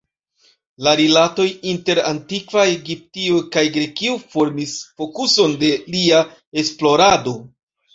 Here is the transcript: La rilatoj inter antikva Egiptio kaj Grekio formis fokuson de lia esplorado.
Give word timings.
La 0.87 0.93
rilatoj 1.01 1.45
inter 1.73 2.01
antikva 2.13 2.65
Egiptio 2.71 3.45
kaj 3.59 3.67
Grekio 3.79 4.19
formis 4.35 4.77
fokuson 4.99 5.59
de 5.65 5.75
lia 5.97 6.29
esplorado. 6.67 7.43